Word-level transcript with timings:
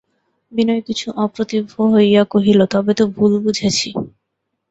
বিনয় 0.51 0.81
কিছু 0.87 1.07
অপ্রতিভ 1.23 1.63
হইয়া 1.93 2.23
কহিল, 2.33 2.59
তবে 2.73 2.91
তো 2.99 3.03
ভুল 3.15 3.31
বুঝেছি। 3.43 3.89